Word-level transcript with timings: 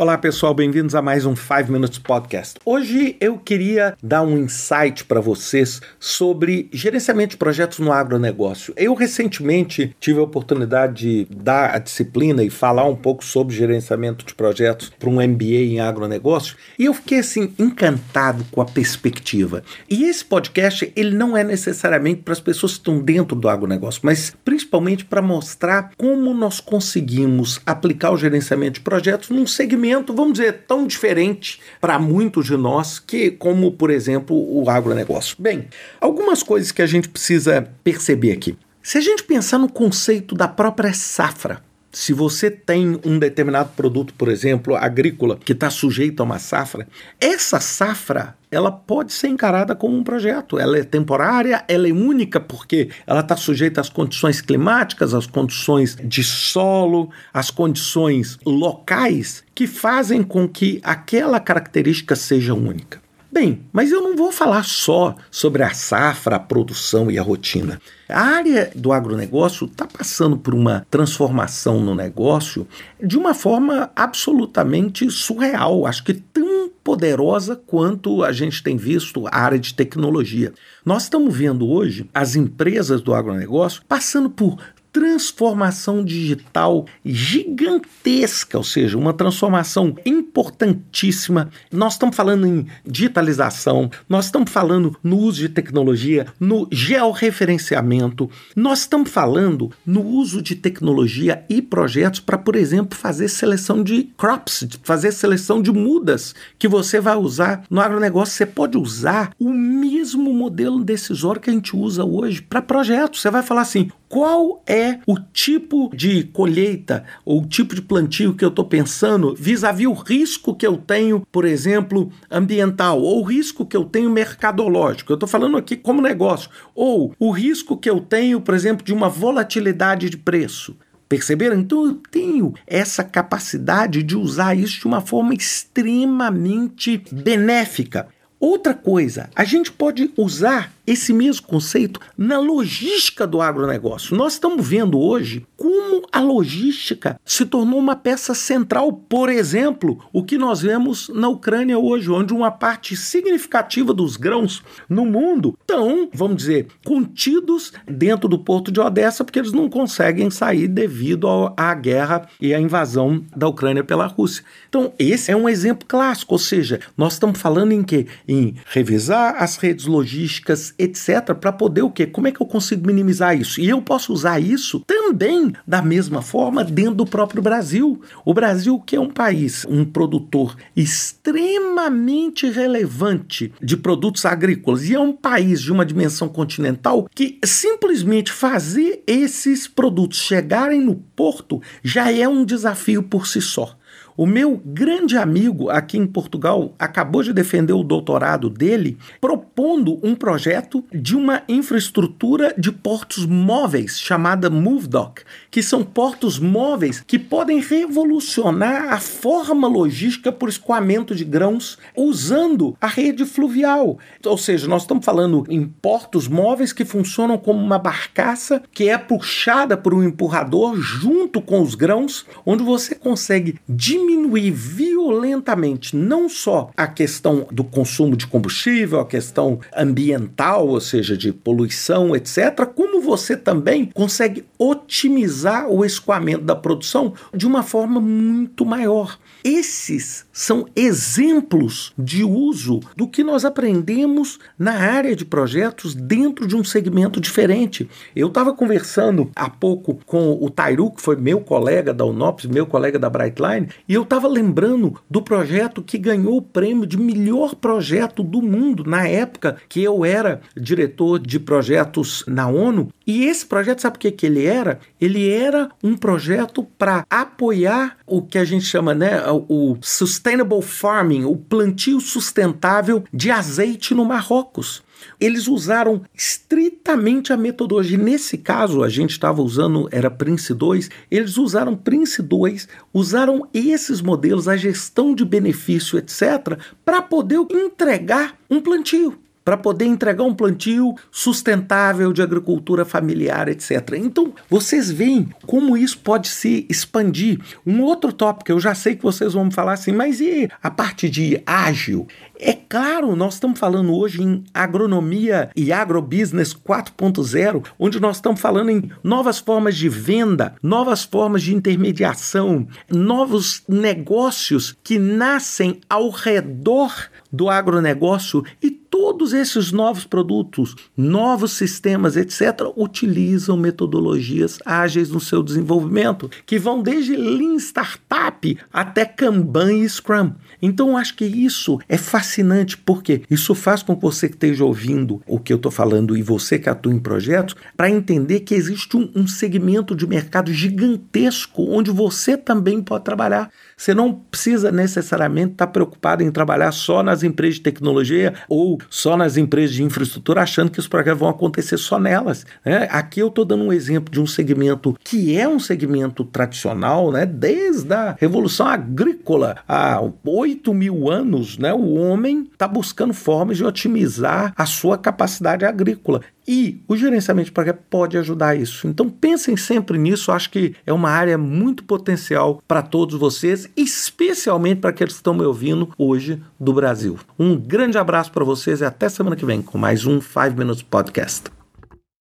Olá 0.00 0.16
pessoal, 0.16 0.54
bem-vindos 0.54 0.94
a 0.94 1.02
mais 1.02 1.26
um 1.26 1.36
5 1.36 1.70
Minutes 1.70 1.98
Podcast. 1.98 2.58
Hoje 2.64 3.18
eu 3.20 3.36
queria 3.36 3.94
dar 4.02 4.22
um 4.22 4.38
insight 4.38 5.04
para 5.04 5.20
vocês 5.20 5.82
sobre 5.98 6.70
gerenciamento 6.72 7.32
de 7.32 7.36
projetos 7.36 7.80
no 7.80 7.92
agronegócio. 7.92 8.72
Eu 8.78 8.94
recentemente 8.94 9.94
tive 10.00 10.18
a 10.18 10.22
oportunidade 10.22 11.26
de 11.26 11.26
dar 11.30 11.74
a 11.74 11.78
disciplina 11.78 12.42
e 12.42 12.48
falar 12.48 12.86
um 12.86 12.96
pouco 12.96 13.22
sobre 13.22 13.54
gerenciamento 13.54 14.24
de 14.24 14.34
projetos 14.34 14.90
para 14.98 15.10
um 15.10 15.20
MBA 15.20 15.66
em 15.68 15.80
agronegócio 15.80 16.56
e 16.78 16.86
eu 16.86 16.94
fiquei 16.94 17.18
assim 17.18 17.52
encantado 17.58 18.42
com 18.50 18.62
a 18.62 18.64
perspectiva. 18.64 19.62
E 19.86 20.04
esse 20.04 20.24
podcast 20.24 20.90
ele 20.96 21.14
não 21.14 21.36
é 21.36 21.44
necessariamente 21.44 22.22
para 22.22 22.32
as 22.32 22.40
pessoas 22.40 22.72
que 22.72 22.78
estão 22.78 23.00
dentro 23.00 23.36
do 23.36 23.50
agronegócio, 23.50 24.00
mas 24.02 24.34
principalmente 24.42 25.04
para 25.04 25.20
mostrar 25.20 25.90
como 25.98 26.32
nós 26.32 26.58
conseguimos 26.58 27.60
aplicar 27.66 28.12
o 28.12 28.16
gerenciamento 28.16 28.78
de 28.78 28.80
projetos 28.80 29.28
num 29.28 29.46
segmento 29.46 29.89
vamos 30.14 30.34
dizer, 30.34 30.64
tão 30.66 30.86
diferente 30.86 31.60
para 31.80 31.98
muitos 31.98 32.46
de 32.46 32.56
nós 32.56 32.98
que, 32.98 33.30
como, 33.30 33.72
por 33.72 33.90
exemplo, 33.90 34.36
o 34.36 34.68
agronegócio. 34.68 35.36
Bem, 35.38 35.68
algumas 36.00 36.42
coisas 36.42 36.72
que 36.72 36.82
a 36.82 36.86
gente 36.86 37.08
precisa 37.08 37.68
perceber 37.82 38.32
aqui. 38.32 38.56
Se 38.82 38.98
a 38.98 39.00
gente 39.00 39.22
pensar 39.22 39.58
no 39.58 39.70
conceito 39.70 40.34
da 40.34 40.48
própria 40.48 40.92
safra, 40.94 41.62
se 41.92 42.12
você 42.12 42.50
tem 42.50 43.00
um 43.04 43.18
determinado 43.18 43.70
produto, 43.76 44.14
por 44.14 44.28
exemplo, 44.28 44.76
agrícola, 44.76 45.38
que 45.44 45.52
está 45.52 45.70
sujeito 45.70 46.20
a 46.20 46.24
uma 46.24 46.38
safra, 46.38 46.86
essa 47.20 47.58
safra 47.58 48.36
ela 48.50 48.70
pode 48.72 49.12
ser 49.12 49.28
encarada 49.28 49.74
como 49.76 49.96
um 49.96 50.02
projeto. 50.02 50.58
Ela 50.58 50.78
é 50.78 50.84
temporária, 50.84 51.64
ela 51.68 51.88
é 51.88 51.92
única 51.92 52.40
porque 52.40 52.90
ela 53.06 53.20
está 53.20 53.36
sujeita 53.36 53.80
às 53.80 53.88
condições 53.88 54.40
climáticas, 54.40 55.14
às 55.14 55.26
condições 55.26 55.96
de 56.02 56.24
solo, 56.24 57.10
às 57.32 57.50
condições 57.50 58.38
locais 58.44 59.44
que 59.54 59.66
fazem 59.66 60.22
com 60.22 60.48
que 60.48 60.80
aquela 60.82 61.38
característica 61.38 62.16
seja 62.16 62.54
única. 62.54 63.00
Bem, 63.32 63.60
mas 63.72 63.92
eu 63.92 64.02
não 64.02 64.16
vou 64.16 64.32
falar 64.32 64.64
só 64.64 65.14
sobre 65.30 65.62
a 65.62 65.72
safra, 65.72 66.34
a 66.34 66.40
produção 66.40 67.08
e 67.08 67.16
a 67.16 67.22
rotina. 67.22 67.80
A 68.08 68.20
área 68.20 68.72
do 68.74 68.92
agronegócio 68.92 69.66
está 69.66 69.86
passando 69.86 70.36
por 70.36 70.52
uma 70.52 70.84
transformação 70.90 71.80
no 71.80 71.94
negócio 71.94 72.66
de 73.00 73.16
uma 73.16 73.32
forma 73.32 73.88
absolutamente 73.94 75.08
surreal, 75.12 75.86
acho 75.86 76.02
que 76.02 76.14
tão 76.14 76.68
poderosa 76.82 77.54
quanto 77.54 78.24
a 78.24 78.32
gente 78.32 78.64
tem 78.64 78.76
visto 78.76 79.24
a 79.28 79.38
área 79.38 79.60
de 79.60 79.74
tecnologia. 79.74 80.52
Nós 80.84 81.04
estamos 81.04 81.36
vendo 81.36 81.68
hoje 81.68 82.10
as 82.12 82.34
empresas 82.34 83.00
do 83.00 83.14
agronegócio 83.14 83.82
passando 83.86 84.28
por 84.28 84.58
transformação 84.92 86.04
digital 86.04 86.86
gigantesca, 87.04 88.58
ou 88.58 88.64
seja, 88.64 88.98
uma 88.98 89.12
transformação 89.12 89.94
importantíssima. 90.04 91.50
Nós 91.72 91.94
estamos 91.94 92.16
falando 92.16 92.46
em 92.46 92.66
digitalização, 92.84 93.90
nós 94.08 94.26
estamos 94.26 94.50
falando 94.50 94.96
no 95.02 95.16
uso 95.16 95.40
de 95.42 95.48
tecnologia, 95.48 96.26
no 96.38 96.68
georreferenciamento, 96.70 98.28
nós 98.54 98.80
estamos 98.80 99.10
falando 99.10 99.70
no 99.84 100.04
uso 100.04 100.42
de 100.42 100.54
tecnologia 100.54 101.44
e 101.48 101.62
projetos 101.62 102.20
para, 102.20 102.38
por 102.38 102.56
exemplo, 102.56 102.98
fazer 102.98 103.28
seleção 103.28 103.82
de 103.82 104.10
crops, 104.16 104.66
fazer 104.82 105.12
seleção 105.12 105.62
de 105.62 105.72
mudas 105.72 106.34
que 106.58 106.68
você 106.68 107.00
vai 107.00 107.16
usar 107.16 107.64
no 107.70 107.80
agronegócio. 107.80 108.34
Você 108.34 108.46
pode 108.46 108.76
usar 108.76 109.32
o 109.38 109.50
mesmo 109.50 110.32
modelo 110.32 110.82
decisório 110.84 111.40
que 111.40 111.50
a 111.50 111.52
gente 111.52 111.76
usa 111.76 112.04
hoje 112.04 112.42
para 112.42 112.62
projetos. 112.62 113.20
Você 113.20 113.30
vai 113.30 113.42
falar 113.42 113.62
assim: 113.62 113.90
qual 114.10 114.60
é 114.66 114.98
o 115.06 115.16
tipo 115.16 115.88
de 115.94 116.24
colheita 116.24 117.04
ou 117.24 117.42
o 117.42 117.46
tipo 117.46 117.76
de 117.76 117.80
plantio 117.80 118.34
que 118.34 118.44
eu 118.44 118.48
estou 118.48 118.64
pensando 118.64 119.36
vis-à-vis 119.38 119.86
o 119.86 119.92
risco 119.92 120.52
que 120.52 120.66
eu 120.66 120.76
tenho, 120.76 121.24
por 121.30 121.44
exemplo, 121.44 122.10
ambiental, 122.28 123.00
ou 123.00 123.20
o 123.20 123.22
risco 123.22 123.64
que 123.64 123.76
eu 123.76 123.84
tenho 123.84 124.10
mercadológico. 124.10 125.12
Eu 125.12 125.14
estou 125.14 125.28
falando 125.28 125.56
aqui 125.56 125.76
como 125.76 126.02
negócio. 126.02 126.50
Ou 126.74 127.14
o 127.20 127.30
risco 127.30 127.76
que 127.76 127.88
eu 127.88 128.00
tenho, 128.00 128.40
por 128.40 128.52
exemplo, 128.52 128.84
de 128.84 128.92
uma 128.92 129.08
volatilidade 129.08 130.10
de 130.10 130.16
preço. 130.16 130.76
Perceberam? 131.08 131.60
Então 131.60 131.86
eu 131.86 131.94
tenho 132.10 132.52
essa 132.66 133.04
capacidade 133.04 134.02
de 134.02 134.16
usar 134.16 134.56
isso 134.56 134.80
de 134.80 134.86
uma 134.88 135.00
forma 135.00 135.34
extremamente 135.34 137.00
benéfica. 137.12 138.08
Outra 138.40 138.72
coisa, 138.72 139.28
a 139.36 139.44
gente 139.44 139.70
pode 139.70 140.10
usar 140.16 140.72
esse 140.86 141.12
mesmo 141.12 141.46
conceito 141.46 142.00
na 142.16 142.38
logística 142.38 143.26
do 143.26 143.40
agronegócio. 143.40 144.16
Nós 144.16 144.34
estamos 144.34 144.66
vendo 144.66 144.98
hoje 144.98 145.46
como 145.56 146.06
a 146.10 146.20
logística 146.20 147.20
se 147.24 147.44
tornou 147.44 147.78
uma 147.78 147.94
peça 147.94 148.34
central. 148.34 148.92
Por 148.92 149.28
exemplo, 149.28 150.02
o 150.12 150.24
que 150.24 150.38
nós 150.38 150.60
vemos 150.60 151.08
na 151.10 151.28
Ucrânia 151.28 151.78
hoje, 151.78 152.10
onde 152.10 152.32
uma 152.32 152.50
parte 152.50 152.96
significativa 152.96 153.92
dos 153.92 154.16
grãos 154.16 154.62
no 154.88 155.04
mundo 155.04 155.56
estão, 155.60 156.08
vamos 156.12 156.38
dizer, 156.38 156.68
contidos 156.84 157.72
dentro 157.86 158.28
do 158.28 158.38
porto 158.38 158.72
de 158.72 158.80
Odessa, 158.80 159.24
porque 159.24 159.38
eles 159.38 159.52
não 159.52 159.68
conseguem 159.68 160.30
sair 160.30 160.66
devido 160.66 161.52
à 161.56 161.74
guerra 161.74 162.28
e 162.40 162.54
à 162.54 162.60
invasão 162.60 163.24
da 163.36 163.46
Ucrânia 163.46 163.84
pela 163.84 164.06
Rússia. 164.06 164.44
Então, 164.68 164.92
esse 164.98 165.30
é 165.30 165.36
um 165.36 165.48
exemplo 165.48 165.86
clássico, 165.86 166.34
ou 166.34 166.38
seja, 166.38 166.80
nós 166.96 167.14
estamos 167.14 167.40
falando 167.40 167.72
em 167.72 167.82
quê? 167.82 168.06
Em 168.26 168.54
revisar 168.66 169.36
as 169.38 169.56
redes 169.56 169.86
logísticas 169.86 170.74
etc., 170.82 171.34
para 171.34 171.52
poder 171.52 171.82
o 171.82 171.90
quê? 171.90 172.06
Como 172.06 172.28
é 172.28 172.32
que 172.32 172.40
eu 172.40 172.46
consigo 172.46 172.86
minimizar 172.86 173.36
isso? 173.38 173.60
E 173.60 173.68
eu 173.68 173.82
posso 173.82 174.12
usar 174.12 174.40
isso 174.40 174.80
também 174.86 175.52
da 175.66 175.82
mesma 175.82 176.22
forma 176.22 176.64
dentro 176.64 176.94
do 176.94 177.06
próprio 177.06 177.42
Brasil. 177.42 178.00
O 178.24 178.32
Brasil, 178.32 178.78
que 178.80 178.96
é 178.96 179.00
um 179.00 179.10
país, 179.10 179.64
um 179.68 179.84
produtor 179.84 180.56
extremamente 180.74 182.48
relevante 182.48 183.52
de 183.62 183.76
produtos 183.76 184.24
agrícolas, 184.24 184.88
e 184.88 184.94
é 184.94 185.00
um 185.00 185.12
país 185.12 185.60
de 185.60 185.72
uma 185.72 185.84
dimensão 185.84 186.28
continental 186.28 187.08
que 187.14 187.38
simplesmente 187.44 188.32
fazer 188.32 189.02
esses 189.06 189.66
produtos 189.66 190.18
chegarem 190.18 190.80
no 190.80 190.94
porto 190.94 191.60
já 191.82 192.10
é 192.12 192.28
um 192.28 192.44
desafio 192.44 193.02
por 193.02 193.26
si 193.26 193.40
só. 193.40 193.76
O 194.20 194.26
meu 194.26 194.60
grande 194.62 195.16
amigo 195.16 195.70
aqui 195.70 195.96
em 195.96 196.06
Portugal 196.06 196.74
acabou 196.78 197.22
de 197.22 197.32
defender 197.32 197.72
o 197.72 197.82
doutorado 197.82 198.50
dele 198.50 198.98
propondo 199.18 199.98
um 200.02 200.14
projeto 200.14 200.84
de 200.92 201.16
uma 201.16 201.42
infraestrutura 201.48 202.52
de 202.58 202.70
portos 202.70 203.24
móveis 203.24 203.98
chamada 203.98 204.50
MoveDock, 204.50 205.22
que 205.50 205.62
são 205.62 205.82
portos 205.82 206.38
móveis 206.38 207.02
que 207.06 207.18
podem 207.18 207.60
revolucionar 207.60 208.92
a 208.92 209.00
forma 209.00 209.66
logística 209.66 210.30
por 210.30 210.50
escoamento 210.50 211.14
de 211.14 211.24
grãos 211.24 211.78
usando 211.96 212.76
a 212.78 212.88
rede 212.88 213.24
fluvial. 213.24 213.98
Ou 214.26 214.36
seja, 214.36 214.68
nós 214.68 214.82
estamos 214.82 215.02
falando 215.02 215.46
em 215.48 215.66
portos 215.66 216.28
móveis 216.28 216.74
que 216.74 216.84
funcionam 216.84 217.38
como 217.38 217.58
uma 217.58 217.78
barcaça 217.78 218.62
que 218.70 218.90
é 218.90 218.98
puxada 218.98 219.78
por 219.78 219.94
um 219.94 220.04
empurrador 220.04 220.76
junto 220.76 221.40
com 221.40 221.62
os 221.62 221.74
grãos, 221.74 222.26
onde 222.44 222.62
você 222.62 222.94
consegue 222.94 223.58
diminuir 223.66 224.09
diminuir 224.10 224.50
violentamente 224.50 225.96
não 225.96 226.28
só 226.28 226.70
a 226.76 226.86
questão 226.86 227.46
do 227.50 227.62
consumo 227.62 228.16
de 228.16 228.26
combustível, 228.26 229.00
a 229.00 229.06
questão 229.06 229.60
ambiental, 229.76 230.68
ou 230.68 230.80
seja, 230.80 231.16
de 231.16 231.32
poluição, 231.32 232.14
etc., 232.16 232.66
como 232.74 233.00
você 233.00 233.36
também 233.36 233.86
consegue 233.86 234.44
otimizar 234.58 235.68
o 235.68 235.84
escoamento 235.84 236.44
da 236.44 236.56
produção 236.56 237.14
de 237.34 237.46
uma 237.46 237.62
forma 237.62 238.00
muito 238.00 238.64
maior. 238.64 239.18
Esses 239.42 240.26
são 240.32 240.66
exemplos 240.76 241.92
de 241.98 242.22
uso 242.22 242.80
do 242.96 243.08
que 243.08 243.24
nós 243.24 243.44
aprendemos 243.44 244.38
na 244.58 244.72
área 244.72 245.16
de 245.16 245.24
projetos 245.24 245.94
dentro 245.94 246.46
de 246.46 246.54
um 246.56 246.62
segmento 246.62 247.20
diferente. 247.20 247.88
Eu 248.14 248.28
estava 248.28 248.52
conversando 248.52 249.30
há 249.34 249.48
pouco 249.48 249.98
com 250.04 250.38
o 250.40 250.50
Tairu, 250.50 250.90
que 250.90 251.00
foi 251.00 251.16
meu 251.16 251.40
colega 251.40 251.94
da 251.94 252.04
Unops, 252.04 252.46
meu 252.46 252.66
colega 252.66 252.98
da 252.98 253.08
Brightline, 253.08 253.68
e 253.88 253.94
eu 253.94 253.99
estava 254.02 254.28
lembrando 254.28 255.00
do 255.08 255.22
projeto 255.22 255.82
que 255.82 255.98
ganhou 255.98 256.36
o 256.36 256.42
prêmio 256.42 256.86
de 256.86 256.98
melhor 256.98 257.54
projeto 257.54 258.22
do 258.22 258.42
mundo 258.42 258.84
na 258.84 259.06
época 259.06 259.56
que 259.68 259.82
eu 259.82 260.04
era 260.04 260.40
diretor 260.56 261.18
de 261.18 261.38
projetos 261.38 262.24
na 262.26 262.48
ONU. 262.48 262.88
E 263.06 263.24
esse 263.24 263.44
projeto, 263.44 263.80
sabe 263.80 263.96
o 263.96 264.00
que, 264.00 264.10
que 264.10 264.26
ele 264.26 264.44
era? 264.44 264.78
Ele 265.00 265.28
era 265.28 265.68
um 265.82 265.96
projeto 265.96 266.62
para 266.78 267.04
apoiar 267.10 267.96
o 268.06 268.22
que 268.22 268.38
a 268.38 268.44
gente 268.44 268.64
chama, 268.64 268.94
né, 268.94 269.22
o 269.48 269.76
sustainable 269.80 270.62
farming, 270.62 271.24
o 271.24 271.36
plantio 271.36 272.00
sustentável 272.00 273.04
de 273.12 273.30
azeite 273.30 273.94
no 273.94 274.04
Marrocos. 274.04 274.82
Eles 275.20 275.46
usaram 275.46 276.02
estritamente 276.14 277.32
a 277.32 277.36
metodologia. 277.36 277.98
Nesse 277.98 278.38
caso, 278.38 278.82
a 278.82 278.88
gente 278.88 279.10
estava 279.10 279.42
usando, 279.42 279.88
era 279.90 280.10
Prince 280.10 280.52
2, 280.54 280.90
eles 281.10 281.36
usaram 281.36 281.76
Prince 281.76 282.22
2, 282.22 282.68
usaram 282.92 283.48
esses 283.52 284.00
modelos, 284.00 284.48
a 284.48 284.56
gestão 284.56 285.14
de 285.14 285.24
benefício, 285.24 285.98
etc., 285.98 286.58
para 286.84 287.02
poder 287.02 287.38
entregar 287.50 288.36
um 288.50 288.60
plantio 288.60 289.18
para 289.50 289.56
poder 289.56 289.86
entregar 289.86 290.22
um 290.22 290.32
plantio 290.32 290.94
sustentável 291.10 292.12
de 292.12 292.22
agricultura 292.22 292.84
familiar, 292.84 293.48
etc. 293.48 293.94
Então, 293.96 294.32
vocês 294.48 294.92
veem 294.92 295.28
como 295.44 295.76
isso 295.76 295.98
pode 295.98 296.28
se 296.28 296.64
expandir. 296.70 297.40
Um 297.66 297.82
outro 297.82 298.12
tópico, 298.12 298.52
eu 298.52 298.60
já 298.60 298.76
sei 298.76 298.94
que 298.94 299.02
vocês 299.02 299.32
vão 299.32 299.50
falar 299.50 299.72
assim, 299.72 299.90
mas 299.90 300.20
e 300.20 300.48
a 300.62 300.70
parte 300.70 301.10
de 301.10 301.42
ágil? 301.44 302.06
É 302.38 302.52
claro, 302.52 303.16
nós 303.16 303.34
estamos 303.34 303.58
falando 303.58 303.92
hoje 303.92 304.22
em 304.22 304.44
agronomia 304.54 305.50
e 305.56 305.72
agrobusiness 305.72 306.54
4.0, 306.54 307.64
onde 307.76 307.98
nós 307.98 308.16
estamos 308.16 308.40
falando 308.40 308.70
em 308.70 308.88
novas 309.02 309.40
formas 309.40 309.76
de 309.76 309.88
venda, 309.88 310.54
novas 310.62 311.02
formas 311.02 311.42
de 311.42 311.54
intermediação, 311.54 312.68
novos 312.88 313.64
negócios 313.68 314.76
que 314.84 314.96
nascem 314.96 315.80
ao 315.90 316.08
redor 316.08 316.94
do 317.32 317.50
agronegócio 317.50 318.44
e 318.62 318.79
todos 318.90 319.32
esses 319.32 319.70
novos 319.70 320.04
produtos, 320.04 320.74
novos 320.96 321.52
sistemas, 321.52 322.16
etc., 322.16 322.66
utilizam 322.76 323.56
metodologias 323.56 324.58
ágeis 324.66 325.10
no 325.10 325.20
seu 325.20 325.42
desenvolvimento, 325.42 326.28
que 326.44 326.58
vão 326.58 326.82
desde 326.82 327.14
Lean 327.14 327.54
Startup 327.56 328.58
até 328.72 329.04
Kanban 329.04 329.72
e 329.72 329.88
Scrum. 329.88 330.32
Então, 330.60 330.96
acho 330.96 331.14
que 331.14 331.24
isso 331.24 331.78
é 331.88 331.96
fascinante, 331.96 332.76
porque 332.76 333.22
isso 333.30 333.54
faz 333.54 333.82
com 333.82 333.94
que 333.94 334.02
você 334.02 334.28
que 334.28 334.34
esteja 334.34 334.64
ouvindo 334.64 335.22
o 335.26 335.38
que 335.38 335.52
eu 335.52 335.56
estou 335.56 335.70
falando 335.70 336.16
e 336.16 336.22
você 336.22 336.58
que 336.58 336.68
atua 336.68 336.92
em 336.92 336.98
projetos, 336.98 337.54
para 337.76 337.88
entender 337.88 338.40
que 338.40 338.54
existe 338.54 338.96
um, 338.96 339.10
um 339.14 339.26
segmento 339.26 339.94
de 339.94 340.06
mercado 340.06 340.52
gigantesco 340.52 341.62
onde 341.70 341.90
você 341.90 342.36
também 342.36 342.82
pode 342.82 343.04
trabalhar. 343.04 343.50
Você 343.76 343.94
não 343.94 344.12
precisa 344.12 344.72
necessariamente 344.72 345.52
estar 345.52 345.66
tá 345.66 345.72
preocupado 345.72 346.22
em 346.22 346.30
trabalhar 346.30 346.72
só 346.72 347.02
nas 347.02 347.22
empresas 347.22 347.56
de 347.56 347.62
tecnologia 347.62 348.34
ou 348.48 348.79
só 348.88 349.16
nas 349.16 349.36
empresas 349.36 349.74
de 349.74 349.82
infraestrutura, 349.82 350.42
achando 350.42 350.70
que 350.70 350.78
os 350.78 350.88
projetos 350.88 351.20
vão 351.20 351.28
acontecer 351.28 351.76
só 351.76 351.98
nelas. 351.98 352.46
Né? 352.64 352.88
Aqui 352.90 353.20
eu 353.20 353.28
estou 353.28 353.44
dando 353.44 353.64
um 353.64 353.72
exemplo 353.72 354.12
de 354.12 354.20
um 354.20 354.26
segmento 354.26 354.96
que 355.02 355.36
é 355.36 355.48
um 355.48 355.58
segmento 355.58 356.24
tradicional, 356.24 357.10
né? 357.10 357.26
desde 357.26 357.92
a 357.92 358.16
Revolução 358.18 358.66
Agrícola 358.66 359.56
há 359.68 360.00
8 360.24 360.72
mil 360.72 361.10
anos, 361.10 361.58
né? 361.58 361.72
o 361.72 361.94
homem 361.94 362.48
está 362.52 362.66
buscando 362.68 363.14
formas 363.14 363.56
de 363.56 363.64
otimizar 363.64 364.52
a 364.56 364.66
sua 364.66 364.96
capacidade 364.96 365.64
agrícola. 365.64 366.20
E 366.52 366.82
o 366.88 366.96
gerenciamento 366.96 367.46
de 367.46 367.52
projeto 367.52 367.78
pode 367.88 368.18
ajudar 368.18 368.56
isso. 368.56 368.88
Então 368.88 369.08
pensem 369.08 369.56
sempre 369.56 369.96
nisso, 369.96 370.32
acho 370.32 370.50
que 370.50 370.74
é 370.84 370.92
uma 370.92 371.08
área 371.08 371.38
muito 371.38 371.84
potencial 371.84 372.60
para 372.66 372.82
todos 372.82 373.16
vocês, 373.16 373.70
especialmente 373.76 374.80
para 374.80 374.90
aqueles 374.90 375.12
que 375.12 375.20
estão 375.20 375.32
me 375.32 375.44
ouvindo 375.44 375.90
hoje 375.96 376.42
do 376.58 376.72
Brasil. 376.72 377.16
Um 377.38 377.56
grande 377.56 377.98
abraço 377.98 378.32
para 378.32 378.44
vocês 378.44 378.80
e 378.80 378.84
até 378.84 379.08
semana 379.08 379.36
que 379.36 379.46
vem 379.46 379.62
com 379.62 379.78
mais 379.78 380.06
um 380.06 380.20
5 380.20 380.56
Minutes 380.58 380.82
Podcast. 380.82 381.59